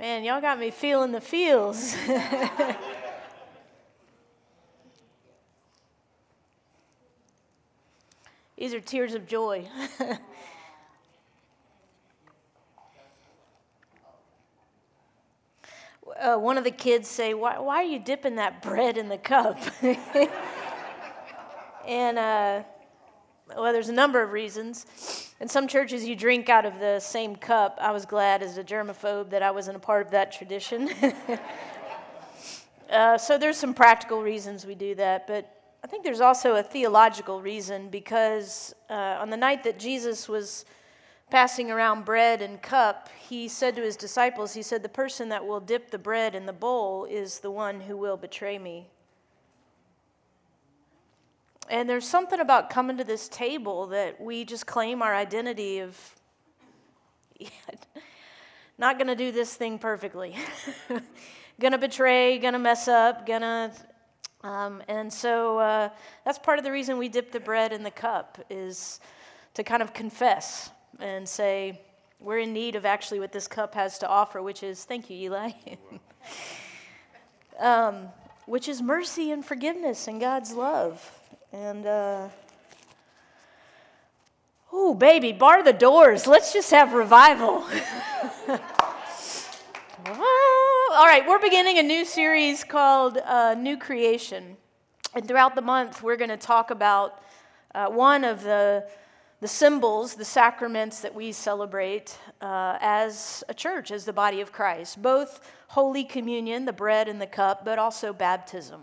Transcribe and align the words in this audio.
Man, 0.00 0.24
y'all 0.24 0.40
got 0.40 0.58
me 0.58 0.70
feeling 0.70 1.12
the 1.12 1.20
feels. 1.20 1.94
These 8.56 8.72
are 8.72 8.80
tears 8.80 9.12
of 9.12 9.26
joy. 9.26 9.68
uh, 16.18 16.38
one 16.38 16.56
of 16.56 16.64
the 16.64 16.70
kids 16.70 17.06
say, 17.06 17.34
why, 17.34 17.58
why, 17.58 17.76
are 17.76 17.82
you 17.82 17.98
dipping 17.98 18.36
that 18.36 18.62
bread 18.62 18.96
in 18.96 19.10
the 19.10 19.18
cup? 19.18 19.58
and, 21.86 22.18
uh, 22.18 22.62
well, 23.56 23.72
there's 23.72 23.88
a 23.88 23.92
number 23.92 24.22
of 24.22 24.32
reasons. 24.32 25.32
In 25.40 25.48
some 25.48 25.66
churches, 25.66 26.04
you 26.04 26.16
drink 26.16 26.48
out 26.48 26.66
of 26.66 26.78
the 26.78 27.00
same 27.00 27.36
cup. 27.36 27.78
I 27.80 27.92
was 27.92 28.06
glad 28.06 28.42
as 28.42 28.58
a 28.58 28.64
germaphobe 28.64 29.30
that 29.30 29.42
I 29.42 29.50
wasn't 29.50 29.76
a 29.76 29.80
part 29.80 30.04
of 30.04 30.12
that 30.12 30.32
tradition. 30.32 30.90
uh, 32.90 33.18
so 33.18 33.38
there's 33.38 33.56
some 33.56 33.74
practical 33.74 34.22
reasons 34.22 34.66
we 34.66 34.74
do 34.74 34.94
that, 34.96 35.26
but 35.26 35.56
I 35.82 35.86
think 35.86 36.04
there's 36.04 36.20
also 36.20 36.56
a 36.56 36.62
theological 36.62 37.40
reason 37.40 37.88
because 37.88 38.74
uh, 38.90 39.16
on 39.20 39.30
the 39.30 39.36
night 39.36 39.64
that 39.64 39.78
Jesus 39.78 40.28
was 40.28 40.64
passing 41.30 41.70
around 41.70 42.04
bread 42.04 42.42
and 42.42 42.60
cup, 42.60 43.08
he 43.18 43.48
said 43.48 43.76
to 43.76 43.82
his 43.82 43.96
disciples, 43.96 44.52
He 44.52 44.62
said, 44.62 44.82
The 44.82 44.88
person 44.88 45.30
that 45.30 45.46
will 45.46 45.60
dip 45.60 45.90
the 45.90 45.98
bread 45.98 46.34
in 46.34 46.46
the 46.46 46.52
bowl 46.52 47.06
is 47.06 47.40
the 47.40 47.50
one 47.50 47.80
who 47.80 47.96
will 47.96 48.16
betray 48.16 48.58
me. 48.58 48.88
And 51.70 51.88
there's 51.88 52.06
something 52.06 52.40
about 52.40 52.68
coming 52.68 52.96
to 52.96 53.04
this 53.04 53.28
table 53.28 53.86
that 53.86 54.20
we 54.20 54.44
just 54.44 54.66
claim 54.66 55.02
our 55.02 55.14
identity 55.14 55.78
of 55.78 55.96
not 58.76 58.98
going 58.98 59.06
to 59.06 59.14
do 59.14 59.30
this 59.30 59.54
thing 59.54 59.78
perfectly. 59.78 60.34
going 61.60 61.70
to 61.70 61.78
betray, 61.78 62.38
going 62.40 62.54
to 62.54 62.58
mess 62.58 62.88
up, 62.88 63.24
going 63.24 63.42
to. 63.42 63.70
Um, 64.42 64.82
and 64.88 65.12
so 65.12 65.58
uh, 65.58 65.90
that's 66.24 66.40
part 66.40 66.58
of 66.58 66.64
the 66.64 66.72
reason 66.72 66.98
we 66.98 67.08
dip 67.08 67.30
the 67.30 67.38
bread 67.38 67.72
in 67.72 67.84
the 67.84 67.90
cup 67.90 68.44
is 68.50 68.98
to 69.54 69.62
kind 69.62 69.80
of 69.80 69.94
confess 69.94 70.70
and 70.98 71.28
say, 71.28 71.80
we're 72.18 72.38
in 72.38 72.52
need 72.52 72.74
of 72.74 72.84
actually 72.84 73.20
what 73.20 73.30
this 73.30 73.46
cup 73.46 73.76
has 73.76 73.96
to 73.98 74.08
offer, 74.08 74.42
which 74.42 74.64
is, 74.64 74.84
thank 74.84 75.08
you, 75.08 75.16
Eli, 75.16 75.52
um, 77.60 78.08
which 78.46 78.68
is 78.68 78.82
mercy 78.82 79.30
and 79.30 79.44
forgiveness 79.44 80.08
and 80.08 80.20
God's 80.20 80.52
love. 80.52 81.19
And, 81.52 81.84
uh, 81.84 82.28
oh, 84.72 84.94
baby, 84.94 85.32
bar 85.32 85.62
the 85.64 85.72
doors. 85.72 86.26
Let's 86.28 86.52
just 86.52 86.70
have 86.70 86.92
revival. 86.92 87.64
All 90.06 91.06
right, 91.06 91.24
we're 91.26 91.40
beginning 91.40 91.78
a 91.78 91.82
new 91.82 92.04
series 92.04 92.62
called 92.62 93.18
uh, 93.18 93.54
New 93.58 93.76
Creation. 93.76 94.56
And 95.14 95.26
throughout 95.26 95.56
the 95.56 95.62
month, 95.62 96.02
we're 96.02 96.16
going 96.16 96.30
to 96.30 96.36
talk 96.36 96.70
about 96.70 97.20
uh, 97.74 97.86
one 97.88 98.24
of 98.24 98.42
the 98.42 98.86
the 99.40 99.48
symbols, 99.48 100.14
the 100.14 100.24
sacraments 100.24 101.00
that 101.00 101.14
we 101.14 101.32
celebrate 101.32 102.18
uh, 102.42 102.76
as 102.80 103.42
a 103.48 103.54
church, 103.54 103.90
as 103.90 104.04
the 104.04 104.12
body 104.12 104.42
of 104.42 104.52
Christ, 104.52 105.00
both 105.00 105.50
Holy 105.68 106.04
Communion, 106.04 106.66
the 106.66 106.74
bread 106.74 107.08
and 107.08 107.20
the 107.20 107.26
cup, 107.26 107.64
but 107.64 107.78
also 107.78 108.12
baptism, 108.12 108.82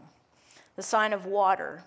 the 0.76 0.82
sign 0.82 1.14
of 1.14 1.28
water. 1.28 1.84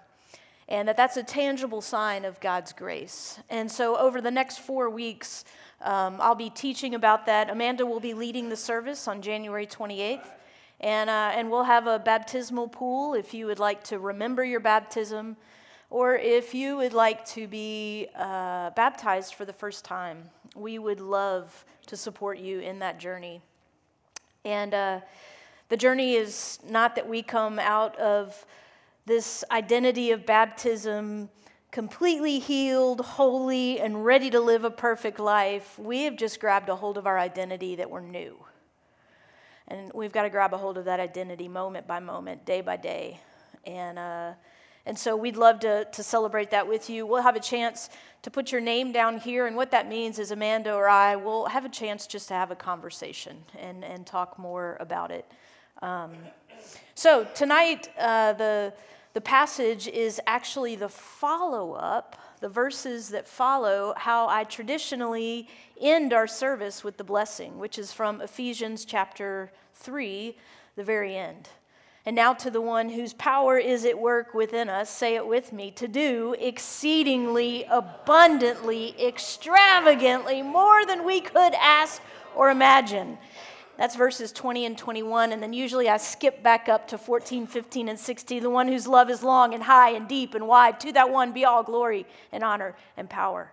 And 0.71 0.87
that 0.89 0.97
that's 0.97 1.17
a 1.17 1.23
tangible 1.23 1.81
sign 1.81 2.25
of 2.25 2.39
God's 2.41 2.73
grace. 2.73 3.41
And 3.51 3.71
so, 3.71 3.97
over 3.97 4.21
the 4.21 4.31
next 4.31 4.61
four 4.61 4.89
weeks, 4.89 5.45
um, 5.83 6.17
I'll 6.21 6.37
be 6.37 6.51
teaching 6.51 6.95
about 6.95 7.27
that. 7.27 7.51
Amanda 7.51 7.85
will 7.85 8.01
be 8.01 8.15
leading 8.15 8.49
the 8.49 8.57
service 8.57 9.09
on 9.09 9.21
January 9.21 9.67
28th. 9.67 10.27
And, 10.81 11.11
uh, 11.11 11.33
and 11.35 11.51
we'll 11.51 11.65
have 11.65 11.87
a 11.87 11.99
baptismal 11.99 12.69
pool 12.69 13.15
if 13.15 13.35
you 13.35 13.47
would 13.47 13.59
like 13.59 13.85
to 13.85 13.99
remember 13.99 14.45
your 14.45 14.61
baptism 14.61 15.37
or 15.91 16.15
if 16.15 16.55
you 16.55 16.77
would 16.77 16.93
like 16.93 17.25
to 17.27 17.49
be 17.49 18.07
uh, 18.15 18.71
baptized 18.71 19.35
for 19.35 19.45
the 19.45 19.53
first 19.53 19.85
time, 19.85 20.31
we 20.55 20.79
would 20.79 21.01
love 21.01 21.65
to 21.87 21.97
support 21.97 22.39
you 22.39 22.61
in 22.61 22.79
that 22.79 22.99
journey. 23.01 23.43
And 24.45 24.73
uh, 24.73 25.01
the 25.69 25.77
journey 25.77 26.15
is 26.15 26.61
not 26.69 26.95
that 26.95 27.09
we 27.09 27.23
come 27.23 27.59
out 27.59 27.97
of 27.99 28.47
this 29.07 29.45
identity 29.51 30.11
of 30.11 30.27
baptism 30.27 31.29
completely 31.71 32.41
healed, 32.41 33.01
holy, 33.01 33.79
and 33.81 34.05
ready 34.05 34.31
to 34.31 34.41
live 34.41 34.65
a 34.65 34.71
perfect 34.71 35.21
life. 35.21 35.79
We 35.79 36.05
have 36.05 36.17
just 36.17 36.41
grabbed 36.41 36.69
a 36.69 36.77
hold 36.77 36.99
of 36.99 37.07
our 37.07 37.19
identity 37.19 37.77
that 37.77 37.89
we're 37.89 38.01
new. 38.01 38.37
And 39.69 39.93
we've 39.95 40.11
got 40.11 40.25
to 40.25 40.31
grab 40.31 40.53
a 40.53 40.59
hold 40.59 40.79
of 40.79 40.87
that 40.87 40.99
identity 40.99 41.47
moment 41.47 41.87
by 41.87 42.01
moment, 42.01 42.45
day 42.45 42.61
by 42.61 42.77
day. 42.77 43.21
And, 43.65 43.99
uh, 44.01 44.33
and 44.85 44.99
so 44.99 45.17
we'd 45.17 45.37
love 45.37 45.61
to, 45.61 45.85
to 45.85 46.03
celebrate 46.03 46.51
that 46.51 46.67
with 46.67 46.91
you. 46.91 47.07
We'll 47.07 47.23
have 47.23 47.37
a 47.37 47.41
chance 47.41 47.89
to 48.23 48.31
put 48.31 48.51
your 48.51 48.61
name 48.61 48.91
down 48.91 49.19
here. 49.19 49.47
And 49.47 49.55
what 49.55 49.71
that 49.71 49.89
means 49.89 50.19
is 50.19 50.33
Amanda 50.33 50.75
or 50.75 50.89
I 50.89 51.15
will 51.15 51.47
have 51.47 51.65
a 51.65 51.69
chance 51.69 52.09
just 52.09 52.29
to 52.29 52.35
have 52.35 52.51
a 52.51 52.57
conversation 52.57 53.45
and, 53.61 53.85
and 53.85 54.05
talk 54.05 54.41
more 54.41 54.77
about 54.81 55.13
it. 55.13 55.31
Um, 55.83 56.15
so 56.95 57.27
tonight, 57.35 57.89
uh, 57.99 58.35
the, 58.35 58.73
the 59.15 59.21
passage 59.21 59.89
is 59.89 60.21
actually 60.27 60.77
the 60.77 60.89
follow 60.89 61.73
up, 61.73 62.17
the 62.41 62.49
verses 62.49 63.09
that 63.11 63.27
follow 63.27 63.95
how 63.97 64.29
I 64.29 64.45
traditionally 64.45 65.49
end 65.81 66.13
our 66.13 66.27
service 66.27 66.85
with 66.85 66.97
the 66.97 67.05
blessing, 67.05 67.59
which 67.59 67.79
is 67.79 67.93
from 67.93 68.21
Ephesians 68.21 68.85
chapter 68.85 69.51
3, 69.75 70.37
the 70.77 70.85
very 70.85 71.17
end. 71.17 71.49
And 72.07 72.17
now 72.17 72.33
to 72.35 72.51
the 72.51 72.61
one 72.61 72.89
whose 72.89 73.13
power 73.13 73.59
is 73.59 73.85
at 73.85 73.99
work 73.99 74.33
within 74.33 74.69
us, 74.71 74.89
say 74.89 75.17
it 75.17 75.27
with 75.27 75.53
me, 75.53 75.71
to 75.73 75.87
do 75.87 76.35
exceedingly 76.39 77.65
abundantly, 77.71 78.95
extravagantly, 78.99 80.41
more 80.41 80.87
than 80.87 81.05
we 81.05 81.21
could 81.21 81.55
ask 81.55 82.01
or 82.35 82.51
imagine. 82.51 83.19
That's 83.81 83.97
verses 83.97 84.31
20 84.31 84.67
and 84.67 84.79
21. 84.79 85.33
And 85.33 85.43
then 85.43 85.53
usually 85.53 85.89
I 85.89 85.97
skip 85.97 86.41
back 86.43 86.69
up 86.69 86.87
to 86.89 86.99
14, 86.99 87.49
15, 87.49 87.89
and 87.89 87.99
16. 87.99 88.43
The 88.43 88.51
one 88.51 88.69
whose 88.69 88.87
love 88.87 89.11
is 89.11 89.25
long 89.25 89.55
and 89.55 89.63
high 89.63 89.91
and 89.91 90.07
deep 90.07 90.35
and 90.35 90.47
wide. 90.47 90.79
To 90.81 90.93
that 90.93 91.11
one 91.11 91.33
be 91.33 91.45
all 91.45 91.65
glory 91.65 92.07
and 92.31 92.45
honor 92.45 92.77
and 92.97 93.11
power 93.11 93.53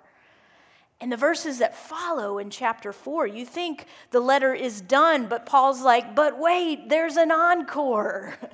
and 1.00 1.12
the 1.12 1.18
verses 1.18 1.60
that 1.60 1.76
follow 1.76 2.40
in 2.40 2.50
chapter 2.50 2.92
4, 2.92 3.28
you 3.28 3.46
think 3.46 3.86
the 4.10 4.20
letter 4.20 4.54
is 4.54 4.82
done, 4.82 5.28
but 5.28 5.46
Paul's 5.46 5.82
like, 5.82 6.16
but 6.16 6.40
wait, 6.40 6.90
there's 6.90 7.18
an 7.18 7.32
encore. 7.32 8.36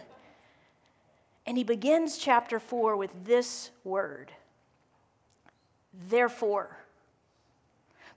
And 1.46 1.58
he 1.58 1.66
begins 1.66 2.18
chapter 2.18 2.58
4 2.58 2.96
with 2.96 3.12
this 3.26 3.70
word 3.84 4.32
Therefore, 6.08 6.78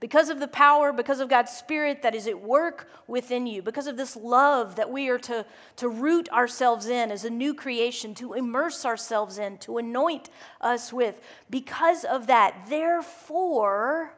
because 0.00 0.28
of 0.28 0.40
the 0.40 0.48
power, 0.48 0.92
because 0.92 1.20
of 1.20 1.28
God's 1.28 1.52
Spirit 1.52 2.02
that 2.02 2.14
is 2.14 2.26
at 2.26 2.40
work 2.40 2.88
within 3.06 3.46
you, 3.46 3.62
because 3.62 3.86
of 3.86 3.96
this 3.96 4.16
love 4.16 4.76
that 4.76 4.90
we 4.90 5.08
are 5.08 5.18
to, 5.18 5.46
to 5.76 5.88
root 5.88 6.28
ourselves 6.30 6.86
in 6.86 7.10
as 7.10 7.24
a 7.24 7.30
new 7.30 7.54
creation, 7.54 8.14
to 8.14 8.34
immerse 8.34 8.84
ourselves 8.84 9.38
in, 9.38 9.58
to 9.58 9.78
anoint 9.78 10.30
us 10.60 10.92
with, 10.92 11.20
because 11.48 12.04
of 12.04 12.26
that, 12.26 12.66
therefore, 12.68 14.12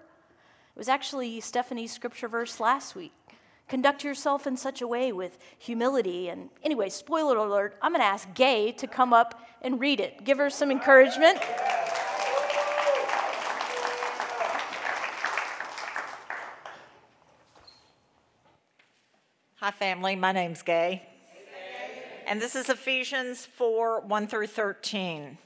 it 0.74 0.78
was 0.78 0.88
actually 0.88 1.40
Stephanie's 1.40 1.92
scripture 1.92 2.28
verse 2.28 2.60
last 2.60 2.94
week. 2.96 3.12
Conduct 3.68 4.02
yourself 4.02 4.46
in 4.46 4.56
such 4.56 4.80
a 4.80 4.88
way 4.88 5.12
with 5.12 5.38
humility. 5.58 6.30
And 6.30 6.48
anyway, 6.62 6.88
spoiler 6.88 7.36
alert, 7.36 7.76
I'm 7.82 7.92
going 7.92 8.00
to 8.00 8.06
ask 8.06 8.32
Gay 8.34 8.72
to 8.72 8.86
come 8.86 9.12
up 9.12 9.46
and 9.60 9.78
read 9.78 10.00
it. 10.00 10.24
Give 10.24 10.38
her 10.38 10.48
some 10.48 10.70
encouragement. 10.70 11.38
Family. 19.78 20.16
My 20.16 20.32
name's 20.32 20.62
Gay. 20.62 21.02
And 22.26 22.42
this 22.42 22.56
is 22.56 22.68
Ephesians 22.68 23.46
4 23.46 24.00
1 24.00 24.26
through 24.26 24.48
13. 24.48 25.38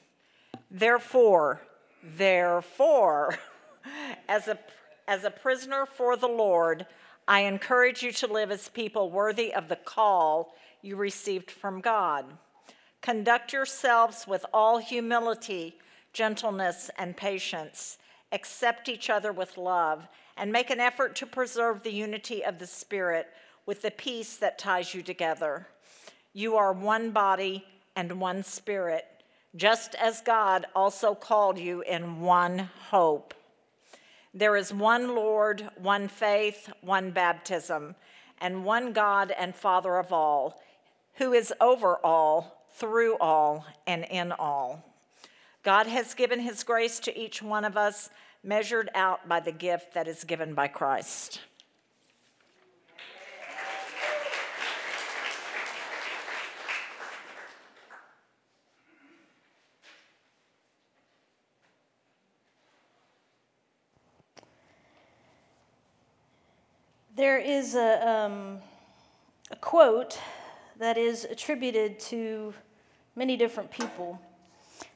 Therefore, 0.70 1.60
therefore, 2.02 3.36
as 4.30 4.48
a 4.48 4.58
as 5.06 5.24
a 5.24 5.30
prisoner 5.30 5.84
for 5.84 6.16
the 6.16 6.28
Lord, 6.28 6.86
I 7.28 7.40
encourage 7.40 8.02
you 8.02 8.10
to 8.12 8.26
live 8.26 8.50
as 8.50 8.70
people 8.70 9.10
worthy 9.10 9.52
of 9.52 9.68
the 9.68 9.76
call 9.76 10.54
you 10.80 10.96
received 10.96 11.50
from 11.50 11.82
God. 11.82 12.24
Conduct 13.02 13.52
yourselves 13.52 14.26
with 14.26 14.46
all 14.54 14.78
humility, 14.78 15.76
gentleness, 16.14 16.90
and 16.96 17.14
patience. 17.18 17.98
Accept 18.32 18.88
each 18.88 19.10
other 19.10 19.30
with 19.30 19.58
love, 19.58 20.08
and 20.38 20.50
make 20.50 20.70
an 20.70 20.80
effort 20.80 21.14
to 21.16 21.26
preserve 21.26 21.82
the 21.82 21.92
unity 21.92 22.42
of 22.42 22.58
the 22.58 22.66
Spirit 22.66 23.26
with 23.66 23.82
the 23.82 23.90
peace 23.90 24.36
that 24.36 24.58
ties 24.58 24.94
you 24.94 25.02
together. 25.02 25.68
You 26.32 26.56
are 26.56 26.72
one 26.72 27.10
body 27.10 27.64
and 27.94 28.20
one 28.20 28.42
Spirit, 28.42 29.04
just 29.54 29.94
as 29.94 30.20
God 30.20 30.66
also 30.74 31.14
called 31.14 31.58
you 31.58 31.82
in 31.82 32.20
one 32.20 32.70
hope. 32.90 33.34
There 34.34 34.56
is 34.56 34.72
one 34.72 35.14
Lord, 35.14 35.68
one 35.76 36.08
faith, 36.08 36.72
one 36.80 37.10
baptism, 37.10 37.94
and 38.40 38.64
one 38.64 38.92
God 38.92 39.30
and 39.30 39.54
Father 39.54 39.98
of 39.98 40.12
all, 40.12 40.62
who 41.14 41.32
is 41.34 41.52
over 41.60 41.96
all, 42.02 42.66
through 42.74 43.18
all, 43.18 43.66
and 43.86 44.04
in 44.04 44.32
all. 44.32 44.84
God 45.62 45.86
has 45.86 46.14
given 46.14 46.40
his 46.40 46.64
grace 46.64 46.98
to 47.00 47.16
each 47.16 47.42
one 47.42 47.64
of 47.64 47.76
us, 47.76 48.08
measured 48.42 48.88
out 48.94 49.28
by 49.28 49.38
the 49.38 49.52
gift 49.52 49.94
that 49.94 50.08
is 50.08 50.24
given 50.24 50.54
by 50.54 50.66
Christ. 50.66 51.40
There 67.14 67.36
is 67.36 67.74
a, 67.74 68.08
um, 68.08 68.58
a 69.50 69.56
quote 69.56 70.18
that 70.78 70.96
is 70.96 71.24
attributed 71.24 72.00
to 72.00 72.54
many 73.16 73.36
different 73.36 73.70
people. 73.70 74.18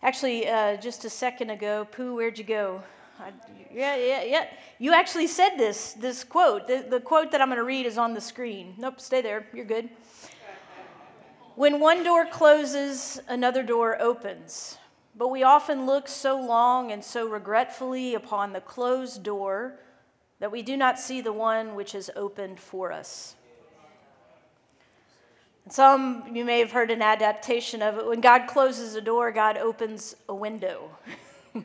Actually, 0.03 0.49
uh, 0.49 0.79
just 0.79 1.05
a 1.05 1.11
second 1.11 1.51
ago, 1.51 1.87
Pooh, 1.93 2.15
where'd 2.15 2.39
you 2.39 2.45
go? 2.45 2.83
I, 3.21 3.33
yeah, 3.71 3.97
yeah, 3.97 4.23
yeah. 4.23 4.47
You 4.79 4.95
actually 4.95 5.27
said 5.27 5.59
this, 5.59 5.93
this 5.93 6.25
quote. 6.25 6.67
The, 6.67 6.87
the 6.89 7.01
quote 7.01 7.31
that 7.33 7.43
I'm 7.43 7.49
going 7.49 7.59
to 7.59 7.65
read 7.65 7.85
is 7.85 7.99
on 7.99 8.15
the 8.15 8.21
screen. 8.23 8.73
Nope, 8.79 8.99
stay 8.99 9.21
there. 9.21 9.47
You're 9.53 9.67
good. 9.67 9.91
When 11.55 11.81
one 11.81 12.03
door 12.03 12.25
closes, 12.25 13.21
another 13.29 13.63
door 13.63 14.01
opens. 14.01 14.79
But 15.17 15.29
we 15.29 15.43
often 15.43 15.85
look 15.85 16.09
so 16.09 16.41
long 16.41 16.93
and 16.93 17.05
so 17.05 17.29
regretfully 17.29 18.15
upon 18.15 18.55
the 18.55 18.63
closed 18.63 19.23
door 19.23 19.81
that 20.39 20.53
we 20.53 20.63
do 20.63 20.77
not 20.77 20.99
see 20.99 21.21
the 21.21 21.33
one 21.33 21.75
which 21.75 21.95
is 21.95 22.11
opened 22.15 22.61
for 22.61 22.93
us. 22.93 23.37
And 25.65 25.73
some, 25.73 26.25
you 26.33 26.45
may 26.45 26.61
have 26.61 26.71
heard 26.71 26.91
an 26.91 27.03
adaptation 27.03 27.83
of 27.83 27.99
it. 27.99 28.07
When 28.07 28.21
God 28.21 28.47
closes 28.47 28.95
a 28.95 29.01
door, 29.01 29.33
God 29.33 29.57
opens 29.57 30.15
a 30.29 30.35
window. 30.35 30.91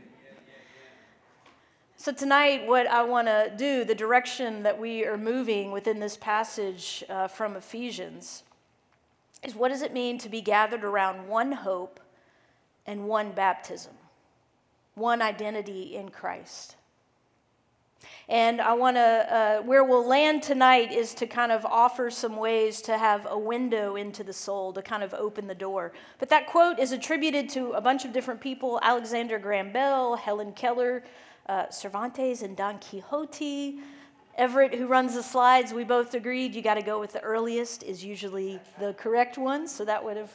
so, 1.98 2.12
tonight, 2.12 2.66
what 2.66 2.88
I 2.88 3.04
want 3.04 3.28
to 3.28 3.54
do, 3.56 3.84
the 3.84 3.94
direction 3.94 4.64
that 4.64 4.80
we 4.80 5.06
are 5.06 5.18
moving 5.18 5.72
within 5.72 6.00
this 6.00 6.18
passage 6.18 7.04
uh, 7.10 7.28
from 7.28 7.56
Ephesians, 7.56 8.44
is 9.44 9.54
what 9.54 9.70
does 9.70 9.82
it 9.82 9.94
mean 9.94 10.18
to 10.20 10.30
be 10.30 10.42
gathered 10.42 10.84
around 10.84 11.28
one 11.28 11.52
hope 11.52 12.00
and 12.88 13.06
one 13.08 13.32
baptism, 13.34 13.94
one 14.96 15.22
identity 15.22 15.96
in 15.96 16.10
Christ? 16.10 16.76
And 18.30 18.62
I 18.62 18.74
want 18.74 18.96
to, 18.96 19.02
uh, 19.02 19.62
where 19.64 19.84
we'll 19.84 20.08
land 20.08 20.42
tonight 20.42 20.92
is 20.92 21.14
to 21.16 21.28
kind 21.28 21.52
of 21.52 21.66
offer 21.66 22.10
some 22.10 22.38
ways 22.38 22.82
to 22.84 22.98
have 22.98 23.28
a 23.30 23.38
window 23.38 23.96
into 23.96 24.24
the 24.24 24.34
soul, 24.34 24.72
to 24.74 24.82
kind 24.82 25.04
of 25.04 25.14
open 25.14 25.48
the 25.48 25.56
door. 25.56 25.92
But 26.18 26.30
that 26.30 26.48
quote 26.48 26.80
is 26.80 26.92
attributed 26.92 27.50
to 27.50 27.72
a 27.72 27.82
bunch 27.82 28.06
of 28.06 28.14
different 28.14 28.40
people 28.40 28.80
Alexander 28.82 29.38
Graham 29.38 29.74
Bell, 29.74 30.16
Helen 30.16 30.54
Keller, 30.54 31.04
uh, 31.48 31.70
Cervantes, 31.70 32.42
and 32.42 32.56
Don 32.56 32.80
Quixote. 32.80 33.80
Everett, 34.38 34.74
who 34.74 34.88
runs 34.88 35.14
the 35.14 35.24
slides, 35.24 35.74
we 35.74 35.84
both 35.84 36.14
agreed 36.14 36.56
you 36.56 36.62
got 36.62 36.76
to 36.76 36.82
go 36.82 37.00
with 37.00 37.12
the 37.12 37.20
earliest, 37.20 37.84
is 37.84 38.04
usually 38.04 38.60
the 38.80 38.94
correct 38.94 39.38
one. 39.38 39.68
So 39.68 39.84
that 39.84 40.04
would 40.04 40.16
have. 40.16 40.32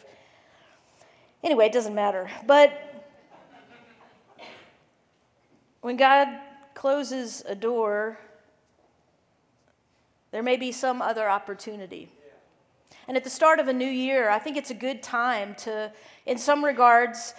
Anyway, 1.43 1.67
it 1.67 1.73
doesn't 1.73 1.95
matter. 1.95 2.29
But 2.47 3.07
when 5.81 5.97
God 5.97 6.29
closes 6.77 7.43
a 7.49 7.55
door, 7.55 8.19
there 10.31 10.43
may 10.43 10.57
be 10.57 10.71
some 10.71 11.01
other 11.01 11.29
opportunity. 11.29 12.11
And 13.09 13.17
at 13.17 13.25
the 13.25 13.31
start 13.31 13.59
of 13.59 13.69
a 13.69 13.73
new 13.73 13.89
year, 13.89 14.29
I 14.29 14.39
think 14.39 14.59
it's 14.59 14.71
a 14.71 14.75
good 14.75 15.03
time 15.03 15.55
to, 15.57 15.91
in 16.27 16.37
some 16.37 16.63
regards, 16.63 17.35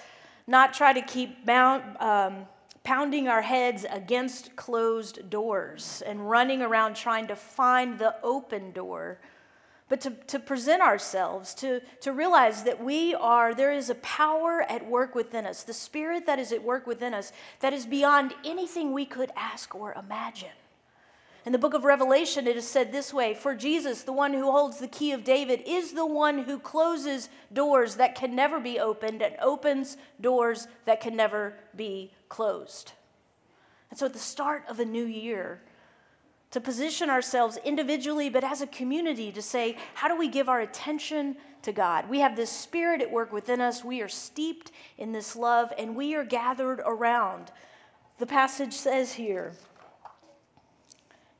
not 0.47 0.73
try 0.73 0.91
to 0.91 1.01
keep 1.01 1.45
bound, 1.45 1.83
um, 1.99 2.47
pounding 2.83 3.27
our 3.27 3.43
heads 3.43 3.85
against 3.89 4.55
closed 4.55 5.29
doors 5.29 6.01
and 6.07 6.27
running 6.27 6.63
around 6.63 6.95
trying 6.95 7.27
to 7.27 7.35
find 7.35 7.99
the 7.99 8.15
open 8.23 8.71
door 8.71 9.19
but 9.89 10.01
to, 10.01 10.11
to 10.27 10.39
present 10.39 10.81
ourselves, 10.81 11.53
to, 11.55 11.81
to 12.01 12.11
realize 12.11 12.63
that 12.63 12.83
we 12.83 13.15
are, 13.15 13.53
there 13.53 13.71
is 13.71 13.89
a 13.89 13.95
power 13.95 14.65
at 14.67 14.85
work 14.85 15.15
within 15.15 15.45
us, 15.45 15.63
the 15.63 15.73
spirit 15.73 16.25
that 16.25 16.39
is 16.39 16.51
at 16.51 16.63
work 16.63 16.85
within 16.85 17.13
us 17.13 17.31
that 17.61 17.73
is 17.73 17.85
beyond 17.85 18.33
anything 18.43 18.91
we 18.91 19.05
could 19.05 19.31
ask 19.35 19.73
or 19.73 19.93
imagine. 19.93 20.49
In 21.45 21.53
the 21.53 21.57
book 21.57 21.73
of 21.73 21.85
Revelation, 21.85 22.45
it 22.45 22.57
is 22.57 22.67
said 22.67 22.91
this 22.91 23.13
way 23.13 23.33
For 23.33 23.55
Jesus, 23.55 24.03
the 24.03 24.11
one 24.11 24.33
who 24.33 24.51
holds 24.51 24.79
the 24.79 24.87
key 24.89 25.13
of 25.13 25.23
David, 25.23 25.63
is 25.65 25.93
the 25.93 26.05
one 26.05 26.39
who 26.39 26.59
closes 26.59 27.29
doors 27.53 27.95
that 27.95 28.15
can 28.15 28.35
never 28.35 28.59
be 28.59 28.79
opened 28.79 29.21
and 29.21 29.35
opens 29.41 29.95
doors 30.19 30.67
that 30.83 30.99
can 30.99 31.15
never 31.15 31.53
be 31.73 32.11
closed. 32.27 32.91
And 33.89 33.97
so 33.97 34.07
at 34.07 34.11
the 34.11 34.19
start 34.19 34.65
of 34.67 34.81
a 34.81 34.85
new 34.85 35.05
year, 35.05 35.61
to 36.51 36.61
position 36.61 37.09
ourselves 37.09 37.57
individually, 37.65 38.29
but 38.29 38.43
as 38.43 38.61
a 38.61 38.67
community 38.67 39.31
to 39.31 39.41
say, 39.41 39.77
how 39.93 40.07
do 40.07 40.15
we 40.15 40.27
give 40.27 40.47
our 40.47 40.61
attention 40.61 41.35
to 41.63 41.73
God? 41.73 42.09
We 42.09 42.19
have 42.19 42.35
this 42.35 42.49
spirit 42.49 43.01
at 43.01 43.11
work 43.11 43.33
within 43.33 43.59
us. 43.59 43.83
We 43.83 44.01
are 44.01 44.07
steeped 44.07 44.71
in 44.97 45.11
this 45.11 45.35
love, 45.35 45.73
and 45.77 45.95
we 45.95 46.15
are 46.15 46.23
gathered 46.23 46.81
around. 46.85 47.51
The 48.17 48.25
passage 48.25 48.73
says 48.73 49.13
here, 49.13 49.53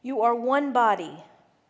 You 0.02 0.22
are 0.22 0.36
one 0.36 0.74
body, 0.74 1.24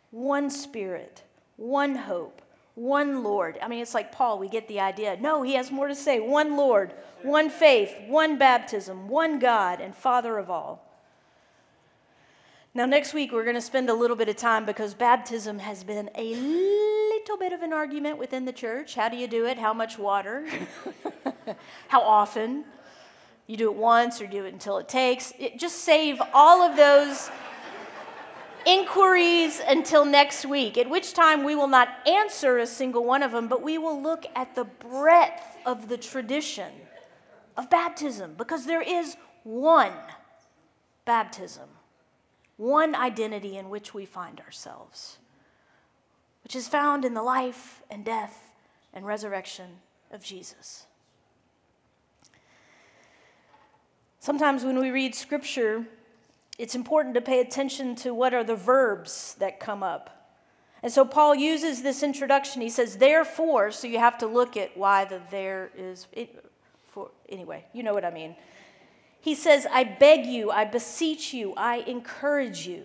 one 0.10 0.50
spirit, 0.50 1.22
one 1.58 1.96
hope, 1.96 2.42
one 2.74 3.24
Lord. 3.24 3.60
I 3.62 3.68
mean, 3.68 3.82
it's 3.82 3.94
like 3.94 4.12
Paul, 4.12 4.40
we 4.40 4.50
get 4.50 4.68
the 4.68 4.80
idea. 4.80 5.16
No, 5.22 5.44
he 5.44 5.54
has 5.54 5.72
more 5.72 5.88
to 5.88 5.96
say. 5.96 6.20
One 6.20 6.58
Lord, 6.58 6.94
one 7.22 7.52
faith, 7.52 7.94
one 8.08 8.40
baptism, 8.40 9.08
one 9.08 9.38
God, 9.38 9.80
and 9.80 9.96
Father 9.96 10.40
of 10.40 10.50
all 10.50 10.87
now, 12.78 12.86
next 12.86 13.16
week, 13.16 13.32
we're 13.32 13.44
going 13.44 13.56
to 13.56 13.62
spend 13.62 13.90
a 13.90 13.94
little 13.96 14.16
bit 14.16 14.30
of 14.30 14.36
time 14.36 14.64
because 14.64 14.94
baptism 14.94 15.58
has 15.58 15.84
been 15.84 16.12
a 16.14 16.36
little 16.36 17.36
bit 17.36 17.52
of 17.52 17.64
an 17.64 17.74
argument 17.74 18.20
within 18.20 18.46
the 18.46 18.54
church. 18.54 18.94
How 18.94 19.10
do 19.10 19.18
you 19.18 19.28
do 19.28 19.48
it? 19.48 19.58
How 19.58 19.74
much 19.74 19.98
water? 19.98 20.48
How 21.88 22.02
often? 22.02 22.66
You 23.48 23.58
do 23.58 23.72
it 23.72 23.76
once 23.76 24.22
or 24.22 24.28
do 24.28 24.46
it 24.46 24.54
until 24.54 24.78
it 24.78 24.88
takes. 24.88 25.34
It, 25.40 25.58
just 25.58 25.78
save 25.80 26.22
all 26.36 26.62
of 26.62 26.78
those 26.78 27.32
inquiries 28.68 29.60
until 29.68 30.06
next 30.06 30.46
week, 30.46 30.78
at 30.78 30.88
which 30.88 31.16
time 31.16 31.44
we 31.44 31.56
will 31.56 31.68
not 31.68 31.90
answer 32.08 32.60
a 32.60 32.68
single 32.68 33.04
one 33.04 33.24
of 33.24 33.32
them, 33.32 33.48
but 33.48 33.64
we 33.64 33.80
will 33.80 34.00
look 34.00 34.28
at 34.36 34.54
the 34.54 34.66
breadth 34.66 35.58
of 35.66 35.90
the 35.90 35.98
tradition 35.98 36.72
of 37.58 37.72
baptism 37.72 38.36
because 38.38 38.68
there 38.68 38.84
is 38.84 39.18
one 39.44 39.94
baptism 41.06 41.68
one 42.58 42.96
identity 42.96 43.58
in 43.58 43.70
which 43.70 43.94
we 43.94 44.06
find 44.06 44.40
ourselves, 44.42 45.18
which 46.44 46.56
is 46.56 46.68
found 46.68 47.06
in 47.06 47.14
the 47.14 47.24
life 47.24 47.82
and 47.90 48.04
death 48.04 48.52
and 48.94 49.06
resurrection 49.06 49.68
of 50.12 50.24
Jesus. 50.24 50.86
Sometimes 54.20 54.66
when 54.66 54.80
we 54.80 54.90
read 54.90 55.16
scripture, 55.16 55.86
it's 56.58 56.76
important 56.76 57.16
to 57.16 57.22
pay 57.22 57.40
attention 57.40 57.96
to 57.96 58.14
what 58.14 58.34
are 58.34 58.44
the 58.44 58.56
verbs 58.56 59.36
that 59.40 59.60
come 59.60 59.84
up. 59.84 60.34
And 60.84 60.92
so 60.92 61.06
Paul 61.06 61.36
uses 61.36 61.82
this 61.82 62.04
introduction. 62.04 62.62
He 62.62 62.70
says, 62.70 62.98
therefore, 62.98 63.72
so 63.72 63.88
you 63.88 64.00
have 64.00 64.18
to 64.20 64.28
look 64.28 64.58
at 64.58 64.76
why 64.76 65.06
the 65.06 65.22
there 65.32 65.72
is. 65.78 66.08
It, 66.14 66.44
for, 66.88 67.10
anyway, 67.30 67.66
you 67.74 67.84
know 67.84 67.94
what 67.94 68.06
I 68.06 68.12
mean. 68.12 68.36
He 69.20 69.36
says, 69.36 69.68
I 69.72 69.84
beg 69.84 70.26
you, 70.26 70.52
I 70.52 70.66
beseech 70.66 71.34
you, 71.34 71.54
I 71.56 71.78
encourage 71.78 72.68
you 72.68 72.84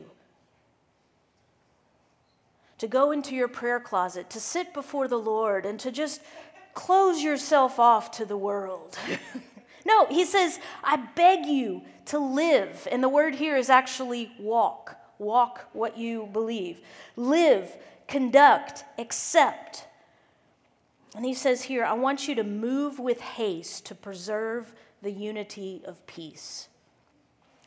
to 2.78 2.88
go 2.88 3.12
into 3.12 3.36
your 3.36 3.46
prayer 3.46 3.78
closet, 3.78 4.28
to 4.30 4.40
sit 4.40 4.74
before 4.74 5.06
the 5.06 5.18
Lord, 5.18 5.66
and 5.66 5.78
to 5.78 5.92
just 5.92 6.20
close 6.74 7.22
yourself 7.22 7.78
off 7.78 8.10
to 8.12 8.24
the 8.24 8.36
world. 8.36 8.98
no, 9.86 10.06
he 10.06 10.24
says, 10.24 10.58
I 10.82 10.96
beg 10.96 11.46
you 11.46 11.82
to 12.06 12.18
live. 12.18 12.88
And 12.90 13.00
the 13.00 13.08
word 13.08 13.36
here 13.36 13.56
is 13.56 13.70
actually 13.70 14.32
walk. 14.38 14.96
Walk 15.18 15.68
what 15.72 15.96
you 15.96 16.28
believe. 16.32 16.80
Live, 17.14 17.76
conduct, 18.08 18.84
accept. 18.98 19.84
And 21.14 21.24
he 21.24 21.34
says 21.34 21.62
here, 21.62 21.84
I 21.84 21.92
want 21.92 22.26
you 22.26 22.34
to 22.34 22.44
move 22.44 22.98
with 22.98 23.20
haste 23.20 23.86
to 23.86 23.94
preserve 23.94 24.72
the 25.02 25.10
unity 25.10 25.82
of 25.84 26.06
peace. 26.06 26.68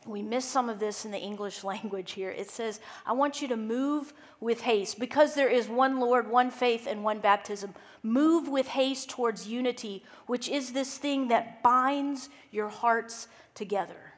We 0.06 0.22
miss 0.22 0.44
some 0.44 0.68
of 0.68 0.78
this 0.78 1.04
in 1.04 1.10
the 1.10 1.18
English 1.18 1.64
language 1.64 2.12
here. 2.12 2.30
It 2.30 2.50
says, 2.50 2.80
I 3.04 3.12
want 3.12 3.42
you 3.42 3.48
to 3.48 3.56
move 3.56 4.12
with 4.40 4.60
haste. 4.60 4.98
Because 4.98 5.34
there 5.34 5.48
is 5.48 5.68
one 5.68 6.00
Lord, 6.00 6.30
one 6.30 6.50
faith, 6.50 6.86
and 6.86 7.04
one 7.04 7.18
baptism, 7.18 7.74
move 8.02 8.48
with 8.48 8.68
haste 8.68 9.10
towards 9.10 9.46
unity, 9.46 10.04
which 10.26 10.48
is 10.48 10.72
this 10.72 10.96
thing 10.96 11.28
that 11.28 11.62
binds 11.62 12.28
your 12.50 12.68
hearts 12.68 13.28
together. 13.54 14.14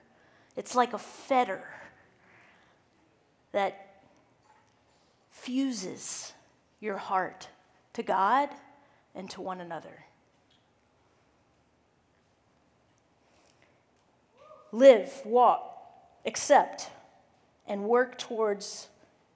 It's 0.57 0.75
like 0.75 0.93
a 0.93 0.99
fetter 0.99 1.63
that 3.53 4.03
fuses 5.31 6.33
your 6.81 6.97
heart 6.97 7.49
to 7.95 8.03
God 8.03 8.51
and 9.15 9.31
to 9.31 9.41
one 9.41 9.61
another. 9.61 10.05
Live, 14.73 15.23
walk, 15.25 15.79
accept, 16.27 16.91
and 17.67 17.85
work 17.85 18.19
towards 18.19 18.89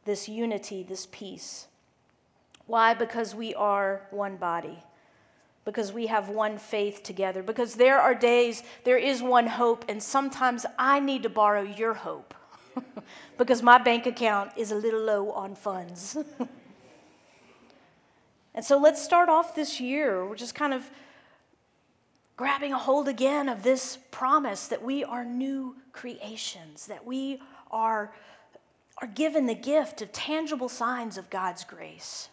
this 0.05 0.29
unity, 0.29 0.83
this 0.83 1.07
peace. 1.11 1.69
Why? 2.67 2.95
Because 2.95 3.35
we 3.35 3.55
are 3.55 4.03
one 4.11 4.37
body. 4.37 4.79
Because 5.65 5.93
we 5.93 6.07
have 6.07 6.29
one 6.29 6.59
faith 6.59 7.03
together. 7.03 7.43
Because 7.43 7.75
there 7.75 8.01
are 8.01 8.15
days, 8.15 8.63
there 8.85 8.99
is 8.99 9.23
one 9.23 9.47
hope, 9.47 9.85
and 9.89 10.03
sometimes 10.03 10.67
I 10.79 11.01
need 11.01 11.23
to 11.23 11.29
borrow 11.29 11.63
your 11.63 11.95
hope. 11.95 12.35
because 13.39 13.63
my 13.63 13.79
bank 13.79 14.07
account 14.07 14.53
is 14.57 14.73
a 14.73 14.75
little 14.75 15.01
low 15.01 15.31
on 15.33 15.55
funds. 15.55 16.17
and 18.55 18.65
so 18.65 18.79
let's 18.79 19.03
start 19.03 19.29
off 19.29 19.55
this 19.55 19.81
year. 19.81 20.27
We're 20.27 20.37
just 20.37 20.55
kind 20.55 20.75
of 20.75 20.91
grabbing 22.37 22.73
a 22.73 22.79
hold 22.79 23.09
again 23.09 23.49
of 23.49 23.63
this 23.63 23.99
promise 24.11 24.69
that 24.69 24.83
we 24.83 25.05
are 25.05 25.25
new 25.25 25.77
creations, 25.93 26.87
that 26.87 27.07
we 27.07 27.41
are, 27.71 28.13
are 28.99 29.09
given 29.09 29.47
the 29.47 29.55
gift 29.55 30.03
of 30.03 30.13
tangible 30.13 30.69
signs 30.69 31.19
of 31.19 31.31
God's 31.31 31.65
grace, 31.65 32.29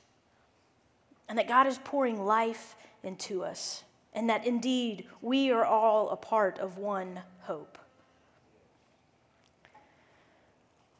and 1.27 1.37
that 1.37 1.47
God 1.47 1.67
is 1.67 1.79
pouring 1.83 2.23
life 2.25 2.75
into 3.03 3.43
us, 3.43 3.83
and 4.13 4.29
that 4.29 4.45
indeed 4.45 5.05
we 5.21 5.51
are 5.51 5.65
all 5.65 6.09
a 6.09 6.17
part 6.17 6.59
of 6.59 6.77
one 6.77 7.21
hope. 7.41 7.77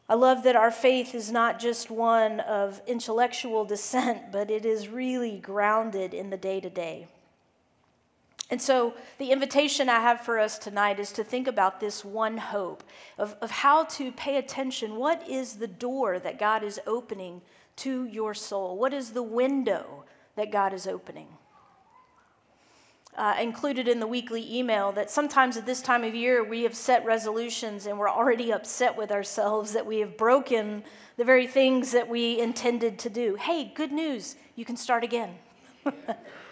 I 0.10 0.16
love 0.16 0.42
that 0.44 0.56
our 0.56 0.72
faith 0.72 1.14
is 1.14 1.32
not 1.32 1.60
just 1.60 1.92
one 1.92 2.40
of 2.40 2.82
intellectual 2.88 3.64
dissent, 3.66 4.32
but 4.32 4.50
it 4.50 4.66
is 4.66 4.90
really 4.90 5.38
grounded 5.38 6.14
in 6.14 6.32
the 6.32 6.38
day 6.38 6.60
to 6.60 6.70
day. 6.70 7.08
And 8.52 8.60
so, 8.60 8.96
the 9.20 9.32
invitation 9.32 9.90
I 9.90 10.00
have 10.00 10.22
for 10.22 10.40
us 10.40 10.58
tonight 10.58 11.00
is 11.00 11.12
to 11.14 11.24
think 11.24 11.48
about 11.48 11.80
this 11.80 12.04
one 12.04 12.38
hope 12.38 12.84
of, 13.20 13.36
of 13.42 13.52
how 13.52 13.84
to 13.86 14.12
pay 14.12 14.38
attention. 14.38 14.96
What 14.96 15.28
is 15.30 15.56
the 15.56 15.68
door 15.68 16.18
that 16.18 16.40
God 16.40 16.64
is 16.64 16.80
opening 16.88 17.42
to 17.78 18.06
your 18.06 18.34
soul? 18.34 18.78
What 18.78 18.92
is 18.92 19.12
the 19.12 19.24
window 19.24 20.04
that 20.36 20.52
God 20.52 20.74
is 20.74 20.88
opening? 20.88 21.28
Uh, 23.16 23.36
included 23.40 23.88
in 23.88 24.00
the 24.00 24.08
weekly 24.08 24.58
email 24.58 24.92
that 24.94 25.12
sometimes 25.12 25.58
at 25.58 25.66
this 25.66 25.82
time 25.82 26.04
of 26.04 26.16
year 26.16 26.44
we 26.44 26.64
have 26.64 26.76
set 26.76 27.06
resolutions 27.06 27.86
and 27.86 28.00
we're 28.00 28.10
already 28.10 28.52
upset 28.52 28.96
with 28.96 29.12
ourselves 29.12 29.74
that 29.74 29.86
we 29.86 30.00
have 30.00 30.18
broken 30.18 30.84
the 31.18 31.26
very 31.26 31.46
things 31.46 31.92
that 31.92 32.08
we 32.08 32.40
intended 32.40 32.98
to 32.98 33.10
do. 33.10 33.36
Hey, 33.36 33.74
good 33.76 33.92
news, 33.92 34.38
you 34.56 34.64
can 34.64 34.78
start 34.78 35.04
again. 35.04 35.36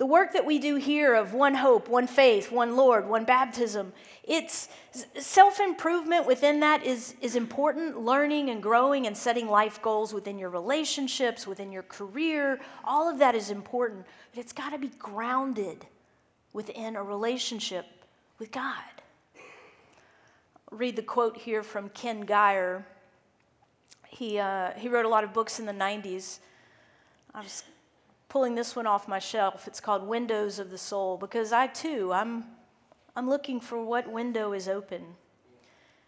The 0.00 0.06
work 0.06 0.32
that 0.32 0.46
we 0.46 0.58
do 0.58 0.76
here 0.76 1.14
of 1.14 1.34
one 1.34 1.52
hope, 1.52 1.90
one 1.90 2.06
faith, 2.06 2.50
one 2.50 2.74
Lord, 2.74 3.06
one 3.06 3.26
baptism, 3.26 3.92
it's 4.24 4.70
self 5.18 5.60
improvement 5.60 6.26
within 6.26 6.60
that 6.60 6.86
is, 6.86 7.16
is 7.20 7.36
important. 7.36 8.00
Learning 8.00 8.48
and 8.48 8.62
growing 8.62 9.06
and 9.06 9.14
setting 9.14 9.46
life 9.46 9.82
goals 9.82 10.14
within 10.14 10.38
your 10.38 10.48
relationships, 10.48 11.46
within 11.46 11.70
your 11.70 11.82
career, 11.82 12.58
all 12.82 13.10
of 13.10 13.18
that 13.18 13.34
is 13.34 13.50
important. 13.50 14.06
But 14.32 14.40
it's 14.40 14.54
got 14.54 14.70
to 14.70 14.78
be 14.78 14.88
grounded 14.98 15.84
within 16.54 16.96
a 16.96 17.02
relationship 17.02 17.84
with 18.38 18.50
God. 18.50 18.82
I'll 20.72 20.78
read 20.78 20.96
the 20.96 21.02
quote 21.02 21.36
here 21.36 21.62
from 21.62 21.90
Ken 21.90 22.22
Gire. 22.22 22.86
He, 24.08 24.38
uh, 24.38 24.70
he 24.78 24.88
wrote 24.88 25.04
a 25.04 25.10
lot 25.10 25.24
of 25.24 25.34
books 25.34 25.60
in 25.60 25.66
the 25.66 25.74
90s. 25.74 26.38
I 27.34 27.42
was 27.42 27.64
pulling 28.30 28.54
this 28.54 28.74
one 28.74 28.86
off 28.86 29.08
my 29.08 29.18
shelf. 29.18 29.66
It's 29.66 29.80
called 29.80 30.06
Windows 30.06 30.58
of 30.58 30.70
the 30.70 30.78
Soul 30.78 31.18
because 31.18 31.52
I 31.52 31.66
too, 31.66 32.12
I'm, 32.12 32.44
I'm 33.14 33.28
looking 33.28 33.60
for 33.60 33.84
what 33.84 34.10
window 34.10 34.54
is 34.54 34.68
open. 34.68 35.02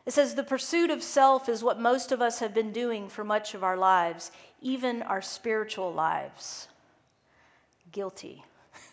It 0.07 0.13
says, 0.13 0.35
The 0.35 0.45
pursuit 0.45 0.91
of 0.91 1.03
self 1.03 1.49
is 1.49 1.63
what 1.63 1.81
most 1.81 2.13
of 2.13 2.23
us 2.23 2.39
have 2.39 2.55
been 2.55 2.73
doing 2.73 3.09
for 3.09 3.25
much 3.25 3.55
of 3.55 3.63
our 3.63 3.77
lives, 3.77 4.31
even 4.61 5.03
our 5.03 5.21
spiritual 5.21 5.93
lives. 5.93 6.69
Guilty. 7.91 8.45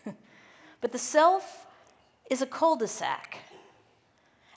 but 0.82 0.92
the 0.92 0.98
self 0.98 1.68
is 2.30 2.42
a 2.42 2.48
cul 2.48 2.76
de 2.76 2.88
sac. 2.88 3.38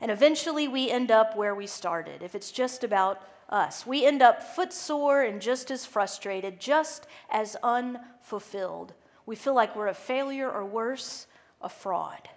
And 0.01 0.11
eventually 0.11 0.67
we 0.67 0.91
end 0.91 1.11
up 1.11 1.37
where 1.37 1.55
we 1.55 1.67
started. 1.67 2.23
If 2.23 2.35
it's 2.35 2.51
just 2.51 2.85
about 2.85 3.23
us. 3.53 3.87
We 3.87 4.07
end 4.07 4.23
up 4.23 4.43
footsore 4.43 5.23
and 5.23 5.41
just 5.41 5.71
as 5.71 5.85
frustrated, 5.85 6.59
just 6.59 7.07
as 7.31 7.57
unfulfilled. 7.63 8.95
We 9.27 9.37
feel 9.37 9.55
like 9.55 9.77
we're 9.77 9.89
a 9.89 9.95
failure 9.95 10.51
or 10.51 10.65
worse, 10.65 11.27
a 11.61 11.69
fraud. 11.69 12.29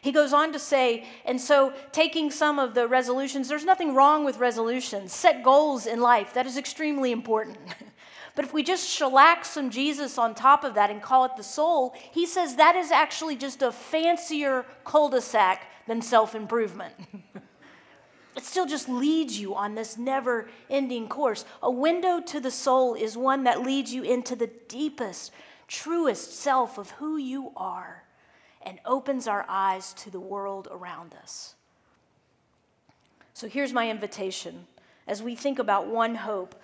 He 0.00 0.10
goes 0.10 0.32
on 0.32 0.52
to 0.52 0.58
say, 0.58 1.04
and 1.24 1.40
so 1.40 1.72
taking 1.92 2.30
some 2.30 2.58
of 2.58 2.74
the 2.74 2.88
resolutions, 2.88 3.48
there's 3.48 3.64
nothing 3.64 3.94
wrong 3.94 4.24
with 4.24 4.38
resolutions. 4.38 5.12
Set 5.12 5.44
goals 5.44 5.86
in 5.86 6.00
life, 6.00 6.34
that 6.34 6.46
is 6.46 6.56
extremely 6.56 7.12
important. 7.12 7.58
but 8.34 8.44
if 8.44 8.52
we 8.52 8.64
just 8.64 8.88
shellac 8.88 9.44
some 9.44 9.70
Jesus 9.70 10.18
on 10.18 10.34
top 10.34 10.64
of 10.64 10.74
that 10.74 10.90
and 10.90 11.00
call 11.00 11.24
it 11.26 11.32
the 11.36 11.44
soul, 11.44 11.94
he 12.10 12.26
says 12.26 12.56
that 12.56 12.74
is 12.74 12.90
actually 12.90 13.36
just 13.36 13.62
a 13.62 13.70
fancier 13.70 14.64
cul 14.84 15.10
de 15.10 15.20
sac 15.20 15.66
than 15.86 16.02
self 16.02 16.34
improvement. 16.34 16.94
it 18.36 18.44
still 18.44 18.66
just 18.66 18.88
leads 18.88 19.38
you 19.38 19.54
on 19.54 19.74
this 19.74 19.98
never 19.98 20.48
ending 20.70 21.08
course. 21.08 21.44
A 21.62 21.70
window 21.70 22.20
to 22.20 22.40
the 22.40 22.50
soul 22.50 22.94
is 22.94 23.16
one 23.16 23.44
that 23.44 23.62
leads 23.62 23.92
you 23.92 24.02
into 24.02 24.34
the 24.34 24.50
deepest, 24.68 25.32
truest 25.68 26.32
self 26.32 26.78
of 26.78 26.90
who 26.92 27.16
you 27.16 27.52
are 27.56 28.04
and 28.62 28.78
opens 28.86 29.26
our 29.26 29.44
eyes 29.48 29.92
to 29.94 30.10
the 30.10 30.20
world 30.20 30.68
around 30.70 31.14
us. 31.20 31.54
So 33.34 33.48
here's 33.48 33.72
my 33.72 33.90
invitation 33.90 34.66
as 35.06 35.22
we 35.22 35.34
think 35.34 35.58
about 35.58 35.88
one 35.88 36.14
hope, 36.14 36.54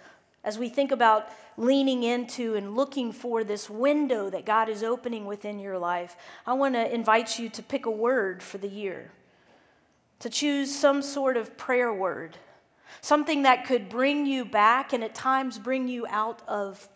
as 0.44 0.58
we 0.58 0.68
think 0.68 0.92
about 0.92 1.28
leaning 1.56 2.04
into 2.04 2.54
and 2.54 2.76
looking 2.76 3.12
for 3.12 3.42
this 3.42 3.68
window 3.68 4.30
that 4.30 4.46
God 4.46 4.68
is 4.68 4.84
opening 4.84 5.26
within 5.26 5.58
your 5.58 5.76
life, 5.76 6.16
I 6.46 6.52
want 6.52 6.76
to 6.76 6.94
invite 6.94 7.38
you 7.38 7.48
to 7.50 7.62
pick 7.62 7.84
a 7.84 7.90
word 7.90 8.42
for 8.42 8.58
the 8.58 8.68
year 8.68 9.10
to 10.20 10.30
choose 10.30 10.74
some 10.74 11.02
sort 11.02 11.36
of 11.36 11.56
prayer 11.56 11.92
word, 11.92 12.36
something 13.00 13.42
that 13.42 13.64
could 13.66 13.88
bring 13.88 14.26
you 14.26 14.44
back 14.44 14.92
and 14.92 15.04
at 15.04 15.14
times 15.14 15.58
bring 15.58 15.88
you 15.88 16.06
out 16.08 16.42
of 16.48 16.88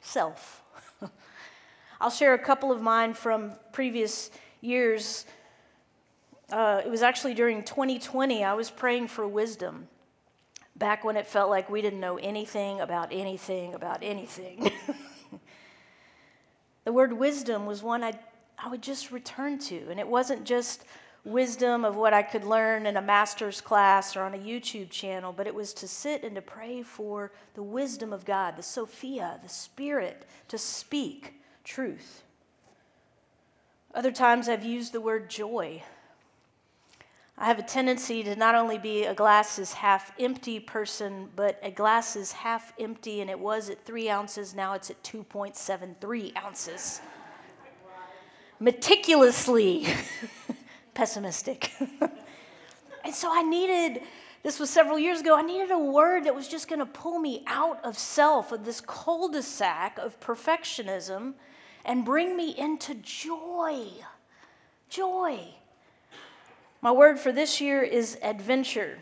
self. 0.00 0.62
I'll 2.00 2.10
share 2.10 2.34
a 2.34 2.38
couple 2.38 2.70
of 2.70 2.80
mine 2.80 3.14
from 3.14 3.52
previous 3.72 4.30
years. 4.60 5.26
Uh, 6.50 6.82
it 6.84 6.90
was 6.90 7.02
actually 7.02 7.34
during 7.34 7.64
2020, 7.64 8.44
I 8.44 8.54
was 8.54 8.70
praying 8.70 9.08
for 9.08 9.26
wisdom 9.26 9.88
back 10.76 11.04
when 11.04 11.16
it 11.16 11.26
felt 11.26 11.50
like 11.50 11.68
we 11.68 11.82
didn't 11.82 12.00
know 12.00 12.16
anything 12.16 12.80
about 12.80 13.08
anything 13.12 13.74
about 13.74 13.98
anything. 14.02 14.70
the 16.84 16.92
word 16.92 17.12
wisdom 17.12 17.66
was 17.66 17.82
one 17.82 18.02
I, 18.02 18.12
I 18.58 18.68
would 18.68 18.82
just 18.82 19.10
return 19.10 19.58
to, 19.60 19.90
and 19.90 20.00
it 20.00 20.06
wasn't 20.06 20.44
just 20.44 20.84
wisdom 21.24 21.84
of 21.84 21.96
what 21.96 22.12
I 22.12 22.22
could 22.22 22.44
learn 22.44 22.86
in 22.86 22.96
a 22.96 23.02
master's 23.02 23.60
class 23.60 24.16
or 24.16 24.22
on 24.22 24.34
a 24.34 24.38
YouTube 24.38 24.90
channel, 24.90 25.32
but 25.32 25.46
it 25.46 25.54
was 25.54 25.72
to 25.74 25.88
sit 25.88 26.24
and 26.24 26.34
to 26.34 26.42
pray 26.42 26.82
for 26.82 27.30
the 27.54 27.62
wisdom 27.62 28.12
of 28.12 28.24
God, 28.24 28.56
the 28.56 28.62
Sophia, 28.62 29.38
the 29.42 29.48
Spirit, 29.48 30.26
to 30.48 30.58
speak 30.58 31.34
truth. 31.64 32.24
Other 33.94 34.10
times 34.10 34.48
I've 34.48 34.64
used 34.64 34.92
the 34.92 35.00
word 35.00 35.30
joy. 35.30 35.82
I 37.38 37.46
have 37.46 37.58
a 37.58 37.62
tendency 37.62 38.22
to 38.24 38.34
not 38.36 38.54
only 38.54 38.78
be 38.78 39.04
a 39.04 39.14
glass 39.14 39.58
is 39.58 39.72
half 39.72 40.12
empty 40.18 40.58
person, 40.58 41.28
but 41.36 41.58
a 41.62 41.70
glass 41.70 42.16
is 42.16 42.32
half 42.32 42.72
empty, 42.78 43.20
and 43.20 43.30
it 43.30 43.38
was 43.38 43.70
at 43.70 43.84
three 43.84 44.08
ounces, 44.08 44.54
now 44.54 44.74
it's 44.74 44.90
at 44.90 45.02
2.73 45.04 46.36
ounces. 46.36 47.00
Meticulously. 48.58 49.86
pessimistic. 50.94 51.72
and 53.04 53.14
so 53.14 53.28
I 53.32 53.42
needed, 53.42 54.02
this 54.42 54.58
was 54.58 54.70
several 54.70 54.98
years 54.98 55.20
ago, 55.20 55.36
I 55.36 55.42
needed 55.42 55.70
a 55.70 55.78
word 55.78 56.24
that 56.24 56.34
was 56.34 56.48
just 56.48 56.68
going 56.68 56.78
to 56.78 56.86
pull 56.86 57.18
me 57.18 57.42
out 57.46 57.84
of 57.84 57.98
self, 57.98 58.52
of 58.52 58.64
this 58.64 58.80
cul 58.80 59.28
de 59.28 59.42
sac 59.42 59.98
of 59.98 60.18
perfectionism, 60.20 61.34
and 61.84 62.04
bring 62.04 62.36
me 62.36 62.56
into 62.56 62.94
joy. 62.94 63.88
Joy. 64.88 65.40
My 66.80 66.92
word 66.92 67.18
for 67.18 67.32
this 67.32 67.60
year 67.60 67.82
is 67.82 68.18
adventure. 68.22 68.98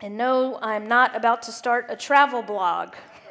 And 0.00 0.16
no, 0.16 0.58
I'm 0.60 0.88
not 0.88 1.16
about 1.16 1.42
to 1.42 1.52
start 1.52 1.86
a 1.88 1.96
travel 1.96 2.42
blog. 2.42 2.94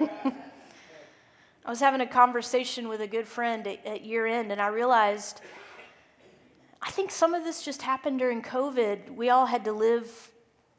I 1.66 1.70
was 1.70 1.80
having 1.80 2.02
a 2.02 2.08
conversation 2.08 2.88
with 2.88 3.02
a 3.02 3.08
good 3.08 3.28
friend 3.28 3.66
at, 3.66 3.86
at 3.86 4.04
year 4.04 4.26
end, 4.26 4.52
and 4.52 4.62
I 4.62 4.68
realized 4.68 5.42
I 6.82 6.92
think 6.92 7.12
some 7.12 7.34
of 7.34 7.44
this 7.44 7.64
just 7.64 7.82
happened 7.82 8.20
during 8.20 8.42
COVID. 8.42 9.16
We 9.16 9.30
all 9.30 9.46
had 9.46 9.66
to 9.66 9.72
live 9.72 10.32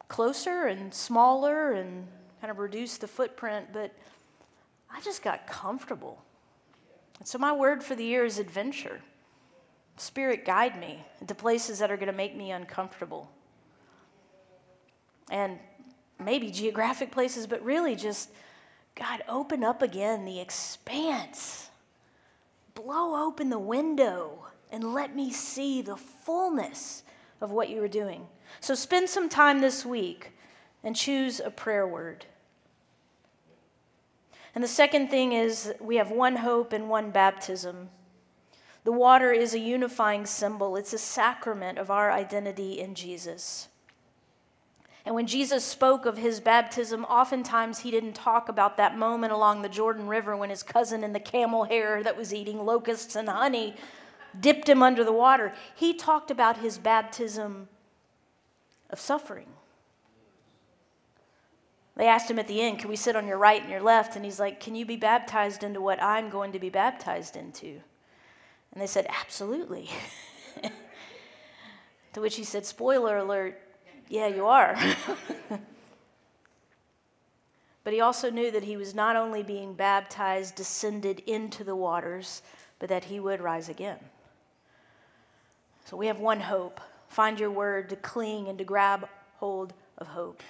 closer 0.07 0.67
and 0.67 0.93
smaller 0.93 1.73
and 1.73 2.07
kind 2.39 2.51
of 2.51 2.59
reduce 2.59 2.97
the 2.97 3.07
footprint, 3.07 3.67
but 3.73 3.93
I 4.89 5.01
just 5.01 5.21
got 5.21 5.47
comfortable. 5.47 6.23
And 7.19 7.27
so 7.27 7.37
my 7.37 7.51
word 7.51 7.83
for 7.83 7.95
the 7.95 8.03
year 8.03 8.25
is 8.25 8.39
adventure. 8.39 9.01
Spirit, 9.97 10.45
guide 10.45 10.79
me 10.79 11.03
into 11.19 11.33
places 11.33 11.79
that 11.79 11.91
are 11.91 11.97
going 11.97 12.07
to 12.07 12.13
make 12.13 12.35
me 12.35 12.51
uncomfortable. 12.51 13.31
And 15.29 15.59
maybe 16.23 16.51
geographic 16.51 17.11
places, 17.11 17.47
but 17.47 17.63
really 17.63 17.95
just, 17.95 18.29
God, 18.95 19.23
open 19.27 19.63
up 19.63 19.81
again 19.81 20.25
the 20.25 20.39
expanse. 20.39 21.69
Blow 22.75 23.25
open 23.25 23.49
the 23.49 23.59
window 23.59 24.45
and 24.71 24.93
let 24.93 25.15
me 25.15 25.31
see 25.31 25.81
the 25.81 25.95
fullness 25.95 27.03
of 27.41 27.51
what 27.51 27.69
you 27.69 27.81
are 27.83 27.87
doing. 27.87 28.27
So 28.59 28.75
spend 28.75 29.09
some 29.09 29.29
time 29.29 29.61
this 29.61 29.85
week 29.85 30.31
and 30.83 30.95
choose 30.95 31.39
a 31.39 31.49
prayer 31.49 31.87
word. 31.87 32.25
And 34.55 34.63
the 34.63 34.67
second 34.67 35.09
thing 35.09 35.33
is 35.33 35.73
we 35.79 35.97
have 35.97 36.09
one 36.09 36.37
hope 36.37 36.73
and 36.73 36.89
one 36.89 37.11
baptism. 37.11 37.89
The 38.83 38.91
water 38.91 39.31
is 39.31 39.53
a 39.53 39.59
unifying 39.59 40.25
symbol, 40.25 40.77
it's 40.77 40.93
a 40.93 40.97
sacrament 40.97 41.77
of 41.77 41.91
our 41.91 42.11
identity 42.11 42.79
in 42.79 42.95
Jesus. 42.95 43.67
And 45.05 45.15
when 45.15 45.27
Jesus 45.27 45.63
spoke 45.63 46.05
of 46.05 46.17
his 46.17 46.41
baptism, 46.41 47.05
oftentimes 47.05 47.79
he 47.79 47.91
didn't 47.91 48.13
talk 48.13 48.49
about 48.49 48.75
that 48.75 48.97
moment 48.97 49.31
along 49.31 49.61
the 49.61 49.69
Jordan 49.69 50.07
River 50.07 50.35
when 50.35 50.49
his 50.49 50.63
cousin 50.63 51.03
in 51.03 51.13
the 51.13 51.19
camel 51.19 51.63
hair 51.63 52.03
that 52.03 52.17
was 52.17 52.33
eating 52.33 52.65
locusts 52.65 53.15
and 53.15 53.29
honey 53.29 53.75
dipped 54.39 54.67
him 54.67 54.83
under 54.83 55.03
the 55.03 55.11
water. 55.11 55.53
He 55.75 55.93
talked 55.93 56.31
about 56.31 56.57
his 56.57 56.77
baptism 56.77 57.69
of 58.89 58.99
suffering. 58.99 59.47
They 61.95 62.07
asked 62.07 62.29
him 62.29 62.37
at 62.37 62.47
the 62.47 62.61
end, 62.61 62.79
Can 62.79 62.89
we 62.89 62.95
sit 62.95 63.15
on 63.15 63.27
your 63.27 63.39
right 63.39 63.61
and 63.61 63.71
your 63.71 63.81
left? 63.81 64.15
And 64.15 64.23
he's 64.23 64.39
like, 64.39 64.59
Can 64.59 64.75
you 64.75 64.85
be 64.85 64.95
baptized 64.95 65.63
into 65.63 65.81
what 65.81 66.01
I'm 66.01 66.29
going 66.29 66.51
to 66.51 66.59
be 66.59 66.69
baptized 66.69 67.35
into? 67.35 67.81
And 68.71 68.81
they 68.81 68.87
said, 68.87 69.07
Absolutely. 69.09 69.89
to 72.13 72.21
which 72.21 72.35
he 72.35 72.43
said, 72.43 72.65
Spoiler 72.65 73.17
alert, 73.17 73.59
yeah, 74.09 74.27
you 74.27 74.45
are. 74.45 74.77
but 77.83 77.93
he 77.93 77.99
also 77.99 78.29
knew 78.29 78.51
that 78.51 78.63
he 78.63 78.77
was 78.77 78.93
not 78.93 79.15
only 79.15 79.41
being 79.41 79.73
baptized, 79.73 80.55
descended 80.55 81.21
into 81.25 81.63
the 81.63 81.75
waters, 81.75 82.43
but 82.79 82.89
that 82.89 83.05
he 83.05 83.19
would 83.19 83.41
rise 83.41 83.69
again. 83.69 83.97
So 85.89 85.95
we 85.95 86.07
have 86.07 86.19
one 86.19 86.41
hope. 86.41 86.81
Find 87.07 87.39
your 87.39 87.49
word 87.49 87.87
to 87.91 87.95
cling 87.95 88.49
and 88.49 88.57
to 88.57 88.65
grab 88.65 89.07
hold 89.37 89.73
of 89.97 90.07
hope. 90.07 90.43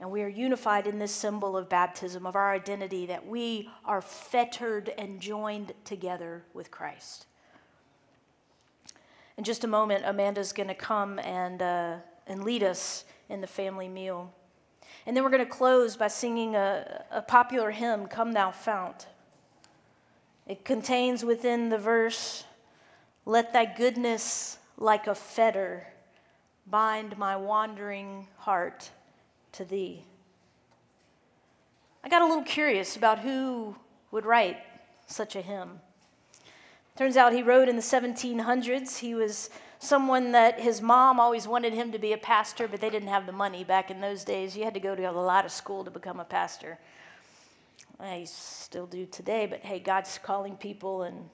And 0.00 0.10
we 0.10 0.20
are 0.22 0.28
unified 0.28 0.88
in 0.88 0.98
this 0.98 1.12
symbol 1.12 1.56
of 1.56 1.68
baptism, 1.68 2.26
of 2.26 2.34
our 2.34 2.52
identity, 2.52 3.06
that 3.06 3.24
we 3.24 3.70
are 3.84 4.00
fettered 4.00 4.92
and 4.98 5.20
joined 5.20 5.74
together 5.84 6.42
with 6.54 6.72
Christ. 6.72 7.26
In 9.38 9.44
just 9.44 9.62
a 9.62 9.68
moment, 9.68 10.02
Amanda's 10.06 10.52
going 10.52 10.68
to 10.68 10.74
come 10.74 11.20
and, 11.20 11.62
uh, 11.62 11.96
and 12.26 12.42
lead 12.42 12.64
us 12.64 13.04
in 13.28 13.40
the 13.40 13.46
family 13.46 13.86
meal. 13.86 14.34
And 15.06 15.16
then 15.16 15.22
we're 15.22 15.30
going 15.30 15.44
to 15.44 15.48
close 15.48 15.96
by 15.96 16.08
singing 16.08 16.56
a, 16.56 17.04
a 17.12 17.22
popular 17.22 17.70
hymn, 17.70 18.08
Come 18.08 18.32
Thou 18.32 18.50
Fount. 18.50 19.06
It 20.48 20.64
contains 20.64 21.24
within 21.24 21.68
the 21.68 21.78
verse, 21.78 22.42
Let 23.24 23.52
thy 23.52 23.66
goodness 23.66 24.58
like 24.76 25.06
a 25.06 25.14
fetter 25.14 25.86
bind 26.66 27.16
my 27.18 27.36
wandering 27.36 28.26
heart 28.38 28.90
to 29.52 29.64
thee. 29.64 30.04
I 32.02 32.08
got 32.08 32.22
a 32.22 32.26
little 32.26 32.44
curious 32.44 32.96
about 32.96 33.20
who 33.20 33.76
would 34.10 34.26
write 34.26 34.58
such 35.06 35.36
a 35.36 35.42
hymn. 35.42 35.80
Turns 36.96 37.16
out 37.16 37.32
he 37.32 37.42
wrote 37.42 37.68
in 37.68 37.76
the 37.76 37.82
1700s. 37.82 38.98
He 38.98 39.14
was 39.14 39.50
someone 39.78 40.32
that 40.32 40.60
his 40.60 40.80
mom 40.80 41.18
always 41.18 41.48
wanted 41.48 41.72
him 41.72 41.92
to 41.92 41.98
be 41.98 42.12
a 42.12 42.18
pastor, 42.18 42.68
but 42.68 42.80
they 42.80 42.90
didn't 42.90 43.08
have 43.08 43.26
the 43.26 43.32
money 43.32 43.64
back 43.64 43.90
in 43.90 44.00
those 44.00 44.24
days. 44.24 44.56
You 44.56 44.64
had 44.64 44.74
to 44.74 44.80
go 44.80 44.94
to 44.94 45.02
a 45.02 45.10
lot 45.10 45.44
of 45.44 45.50
school 45.50 45.84
to 45.84 45.90
become 45.90 46.20
a 46.20 46.24
pastor. 46.24 46.78
I 47.98 48.24
still 48.24 48.86
do 48.86 49.06
today, 49.06 49.46
but 49.46 49.60
hey, 49.60 49.78
God's 49.78 50.18
calling 50.22 50.56
people 50.56 51.02
and 51.02 51.28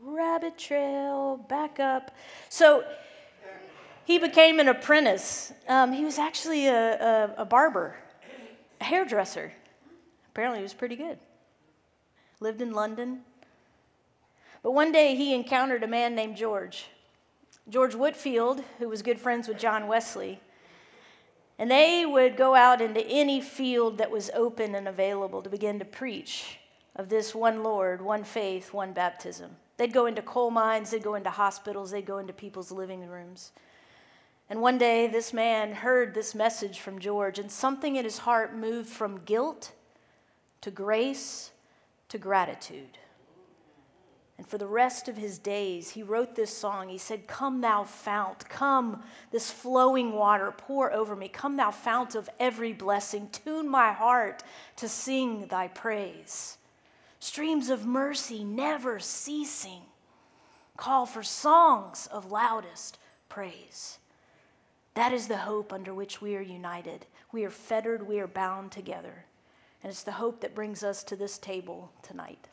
rabbit 0.00 0.58
trail, 0.58 1.36
back 1.48 1.80
up. 1.80 2.14
So 2.48 2.84
he 4.04 4.18
became 4.18 4.60
an 4.60 4.68
apprentice. 4.68 5.52
Um, 5.68 5.92
he 5.92 6.04
was 6.04 6.18
actually 6.18 6.66
a, 6.66 6.94
a, 7.00 7.34
a 7.38 7.44
barber, 7.44 7.96
a 8.80 8.84
hairdresser. 8.84 9.52
Apparently, 10.28 10.58
he 10.58 10.62
was 10.64 10.74
pretty 10.74 10.96
good. 10.96 11.18
Lived 12.40 12.60
in 12.60 12.72
London, 12.72 13.20
but 14.64 14.72
one 14.72 14.92
day 14.92 15.14
he 15.14 15.34
encountered 15.34 15.84
a 15.84 15.86
man 15.86 16.14
named 16.14 16.36
George, 16.36 16.86
George 17.68 17.94
Whitefield, 17.94 18.62
who 18.78 18.88
was 18.88 19.02
good 19.02 19.20
friends 19.20 19.46
with 19.46 19.58
John 19.58 19.86
Wesley. 19.86 20.40
And 21.58 21.70
they 21.70 22.04
would 22.06 22.36
go 22.36 22.54
out 22.54 22.80
into 22.80 23.06
any 23.06 23.42
field 23.42 23.98
that 23.98 24.10
was 24.10 24.30
open 24.34 24.74
and 24.74 24.88
available 24.88 25.42
to 25.42 25.50
begin 25.50 25.78
to 25.78 25.84
preach 25.84 26.58
of 26.96 27.10
this 27.10 27.34
one 27.34 27.62
Lord, 27.62 28.00
one 28.00 28.24
faith, 28.24 28.72
one 28.72 28.92
baptism. 28.92 29.54
They'd 29.76 29.92
go 29.92 30.06
into 30.06 30.22
coal 30.22 30.50
mines, 30.50 30.90
they'd 30.90 31.02
go 31.02 31.14
into 31.14 31.30
hospitals, 31.30 31.90
they'd 31.90 32.06
go 32.06 32.18
into 32.18 32.32
people's 32.32 32.70
living 32.70 33.06
rooms. 33.08 33.52
And 34.50 34.60
one 34.60 34.78
day, 34.78 35.06
this 35.06 35.32
man 35.32 35.72
heard 35.72 36.14
this 36.14 36.34
message 36.34 36.80
from 36.80 36.98
George, 36.98 37.38
and 37.38 37.50
something 37.50 37.96
in 37.96 38.04
his 38.04 38.18
heart 38.18 38.54
moved 38.54 38.88
from 38.88 39.24
guilt 39.24 39.72
to 40.60 40.70
grace 40.70 41.50
to 42.08 42.18
gratitude. 42.18 42.98
And 44.36 44.46
for 44.46 44.58
the 44.58 44.66
rest 44.66 45.08
of 45.08 45.16
his 45.16 45.38
days, 45.38 45.90
he 45.90 46.02
wrote 46.02 46.34
this 46.34 46.56
song. 46.56 46.88
He 46.88 46.98
said, 46.98 47.26
Come, 47.26 47.60
thou 47.60 47.84
fount, 47.84 48.48
come, 48.48 49.02
this 49.30 49.50
flowing 49.50 50.12
water, 50.12 50.52
pour 50.56 50.92
over 50.92 51.14
me. 51.14 51.28
Come, 51.28 51.56
thou 51.56 51.70
fount 51.70 52.14
of 52.14 52.28
every 52.40 52.72
blessing, 52.72 53.28
tune 53.30 53.68
my 53.68 53.92
heart 53.92 54.42
to 54.76 54.88
sing 54.88 55.46
thy 55.46 55.68
praise. 55.68 56.58
Streams 57.24 57.70
of 57.70 57.86
mercy 57.86 58.44
never 58.44 59.00
ceasing, 59.00 59.80
call 60.76 61.06
for 61.06 61.22
songs 61.22 62.06
of 62.12 62.30
loudest 62.30 62.98
praise. 63.30 63.98
That 64.92 65.10
is 65.10 65.26
the 65.26 65.38
hope 65.38 65.72
under 65.72 65.94
which 65.94 66.20
we 66.20 66.36
are 66.36 66.42
united. 66.42 67.06
We 67.32 67.46
are 67.46 67.50
fettered, 67.50 68.06
we 68.06 68.20
are 68.20 68.26
bound 68.26 68.72
together. 68.72 69.24
And 69.82 69.90
it's 69.90 70.02
the 70.02 70.12
hope 70.12 70.42
that 70.42 70.54
brings 70.54 70.84
us 70.84 71.02
to 71.04 71.16
this 71.16 71.38
table 71.38 71.90
tonight. 72.02 72.46